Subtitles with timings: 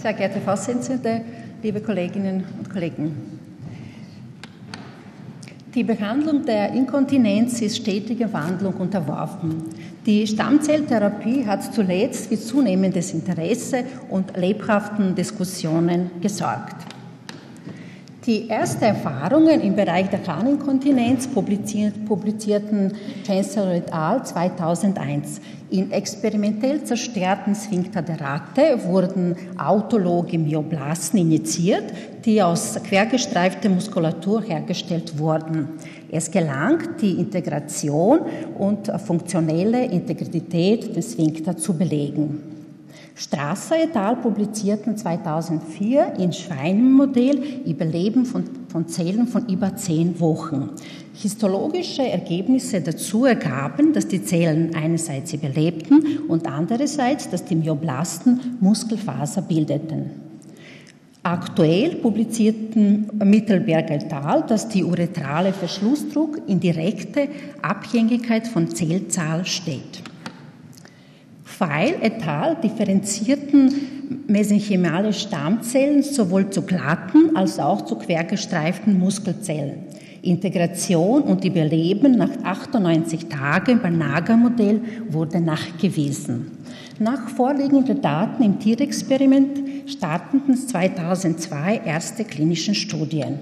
[0.00, 1.20] Sehr geehrte Vorsitzende,
[1.62, 3.14] liebe Kolleginnen und Kollegen.
[5.74, 9.62] Die Behandlung der Inkontinenz ist stetiger Wandlung unterworfen.
[10.06, 16.76] Die Stammzelltherapie hat zuletzt für zunehmendes Interesse und lebhaften Diskussionen gesorgt.
[18.26, 22.92] Die ersten Erfahrungen im Bereich der Harninkontinenz publizierten
[23.26, 24.22] Chancellor et al.
[24.22, 25.40] 2001.
[25.70, 31.84] In experimentell zerstörten Sphincter der Ratte wurden autologe Myoblasten injiziert,
[32.26, 35.68] die aus quergestreifter Muskulatur hergestellt wurden.
[36.10, 38.20] Es gelang, die Integration
[38.58, 42.59] und funktionelle Integrität des Sphincter zu belegen.
[43.14, 44.16] Strasser et al.
[44.16, 50.70] publizierten 2004 in Schweinenmodell Überleben von, von Zellen von über zehn Wochen.
[51.14, 59.42] Histologische Ergebnisse dazu ergaben, dass die Zellen einerseits überlebten und andererseits, dass die Myoblasten Muskelfaser
[59.42, 60.10] bildeten.
[61.22, 67.28] Aktuell publizierten Mittelberg et al., dass die uretrale Verschlussdruck in direkte
[67.60, 70.02] Abhängigkeit von Zellzahl steht.
[71.60, 72.56] Weil et al.
[72.56, 73.70] differenzierten
[74.26, 79.84] mesenchymale Stammzellen sowohl zu glatten als auch zu quergestreiften Muskelzellen.
[80.22, 84.80] Integration und Überleben nach 98 Tagen beim Nager-Modell
[85.10, 86.50] wurde nachgewiesen.
[86.98, 93.38] Nach vorliegenden Daten im Tierexperiment starteten 2002 erste klinische Studien.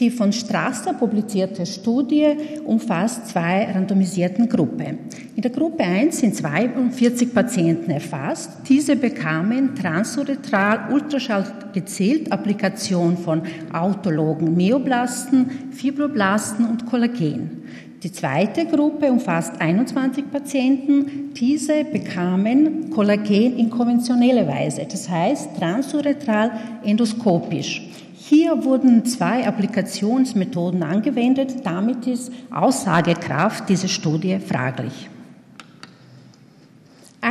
[0.00, 2.26] Die von Strasser publizierte Studie
[2.64, 4.98] umfasst zwei randomisierten Gruppen.
[5.36, 8.50] In der Gruppe 1 sind 42 Patienten erfasst.
[8.68, 17.64] Diese bekamen transuretral Ultraschall gezielt Applikation von autologen Myoblasten, Fibroblasten und Kollagen.
[18.04, 21.32] Die zweite Gruppe umfasst 21 Patienten.
[21.34, 26.52] Diese bekamen Kollagen in konventioneller Weise, das heißt transuretral
[26.84, 27.82] endoskopisch.
[28.14, 31.56] Hier wurden zwei Applikationsmethoden angewendet.
[31.64, 35.10] Damit ist Aussagekraft dieser Studie fraglich.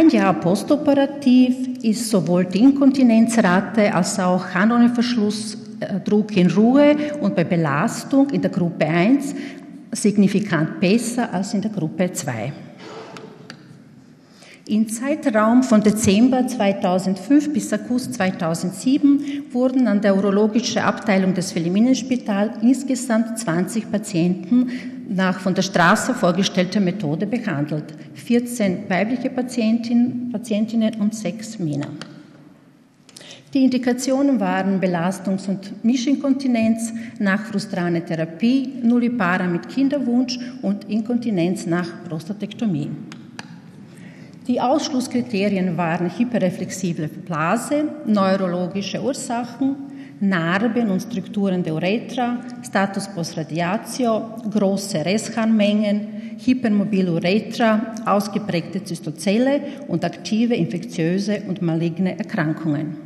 [0.00, 8.30] Ein Jahr postoperativ ist sowohl die Inkontinenzrate als auch Harnröhrenverschlussdruck in Ruhe und bei Belastung
[8.30, 9.34] in der Gruppe 1
[9.92, 12.50] signifikant besser als in der Gruppe 2.
[14.68, 22.52] Im Zeitraum von Dezember 2005 bis August 2007 wurden an der urologischen Abteilung des Philiminenspital
[22.62, 24.70] insgesamt 20 Patienten
[25.10, 27.84] nach von der Straße vorgestellter Methode behandelt.
[28.14, 31.88] 14 weibliche Patientinnen, Patientinnen und 6 Männer.
[33.52, 41.88] Die Indikationen waren Belastungs- und Mischinkontinenz nach frustraner Therapie, Nullipara mit Kinderwunsch und Inkontinenz nach
[42.08, 42.90] Prostatektomie.
[44.46, 49.89] Die Ausschlusskriterien waren hyperreflexible Blase, neurologische Ursachen,
[50.20, 60.04] Narben und Strukturen der Uretra, Status post radiatio, große Restharnmengen, hypermobile Uretra, ausgeprägte Zystozelle und
[60.04, 62.96] aktive infektiöse und maligne Erkrankungen.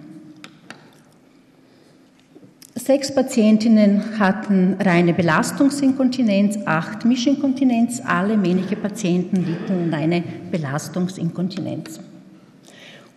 [2.74, 8.02] Sechs Patientinnen hatten reine Belastungsinkontinenz, acht Mischinkontinenz.
[8.04, 12.00] Alle männliche Patienten litten an eine Belastungsinkontinenz.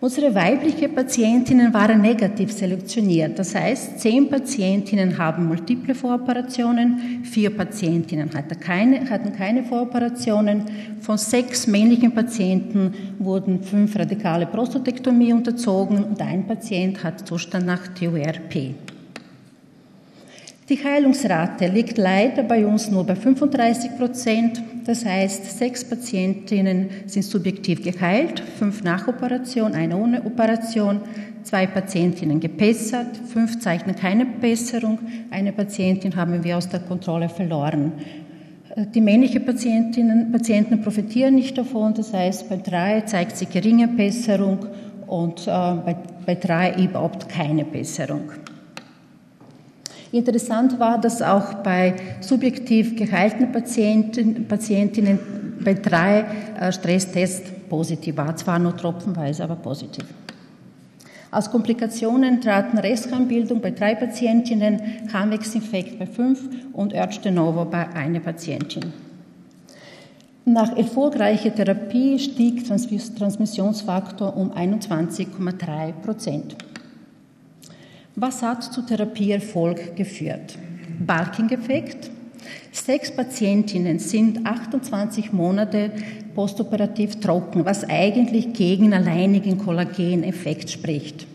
[0.00, 3.36] Unsere weiblichen Patientinnen waren negativ selektioniert.
[3.36, 10.62] Das heißt, zehn Patientinnen haben multiple Voroperationen, vier Patientinnen hatten keine, hatten keine Voroperationen.
[11.00, 17.88] Von sechs männlichen Patienten wurden fünf radikale Prostatektomie unterzogen und ein Patient hat Zustand nach
[17.88, 18.74] TURP.
[20.68, 24.62] Die Heilungsrate liegt leider bei uns nur bei 35 Prozent.
[24.84, 31.00] Das heißt, sechs Patientinnen sind subjektiv geheilt, fünf nach Operation, eine ohne Operation,
[31.42, 34.98] zwei Patientinnen gebessert, fünf zeichnen keine Besserung,
[35.30, 37.92] eine Patientin haben wir aus der Kontrolle verloren.
[38.94, 44.66] Die männlichen Patientinnen, Patienten profitieren nicht davon, das heißt, bei drei zeigt sich geringe Besserung
[45.06, 45.96] und äh, bei,
[46.26, 48.32] bei drei überhaupt keine Besserung.
[50.10, 55.18] Interessant war, dass auch bei subjektiv geheilten Patienten, Patientinnen
[55.62, 56.24] bei drei
[56.58, 60.04] äh, Stresstests positiv war, zwar nur tropfenweise, aber positiv.
[61.30, 64.80] Als Komplikationen traten Restharnbildung bei drei Patientinnen,
[65.12, 66.40] Harnwegsinfekt bei fünf
[66.72, 68.92] und Örtste Novo bei einer Patientin.
[70.46, 76.56] Nach erfolgreicher Therapie stieg Transmissionsfaktor um 21,3 Prozent.
[78.20, 80.58] Was hat zu Therapieerfolg geführt?
[81.06, 82.10] Balking-Effekt.
[82.72, 85.92] Sechs Patientinnen sind 28 Monate
[86.34, 91.28] postoperativ trocken, was eigentlich gegen alleinigen Kollageneffekt spricht.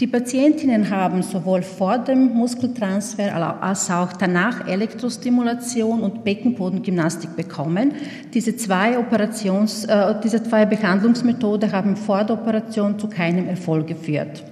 [0.00, 7.92] Die Patientinnen haben sowohl vor dem Muskeltransfer als auch danach Elektrostimulation und Beckenbodengymnastik bekommen.
[8.34, 14.42] Diese zwei, Operations, äh, diese zwei Behandlungsmethoden haben vor der Operation zu keinem Erfolg geführt.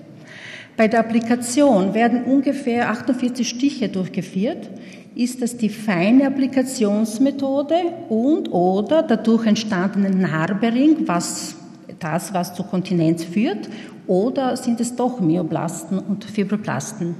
[0.76, 4.68] Bei der Applikation werden ungefähr 48 Stiche durchgeführt.
[5.14, 7.76] Ist das die feine Applikationsmethode
[8.10, 11.56] und oder dadurch entstandene Narbering, was
[11.98, 13.70] das, was zur Kontinenz führt,
[14.06, 17.14] oder sind es doch Myoblasten und Fibroblasten?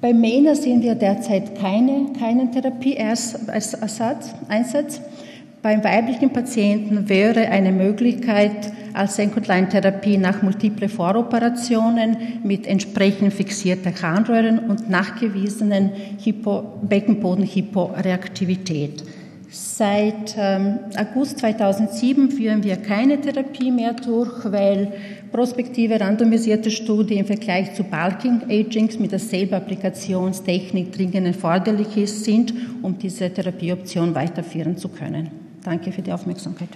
[0.00, 5.00] Bei MENA sehen wir derzeit keine, keinen Therapieeinsatz.
[5.62, 14.60] Beim weiblichen Patienten wäre eine Möglichkeit als Senkotleintherapie nach multiple Voroperationen mit entsprechend fixierter Harnröhren
[14.60, 15.90] und nachgewiesenen
[16.22, 19.04] Hypo Beckenbodenhyporeaktivität.
[19.50, 24.92] Seit ähm, August 2007 führen wir keine Therapie mehr durch, weil
[25.30, 32.52] prospektive randomisierte Studien im Vergleich zu Bulking Agings mit derselben Applikationstechnik dringend erforderlich sind,
[32.82, 35.30] um diese Therapieoption weiterführen zu können.
[35.62, 36.70] Danke für die Aufmerksamkeit.